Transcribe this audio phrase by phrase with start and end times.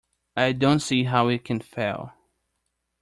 [0.35, 2.13] I don't see how it can fail.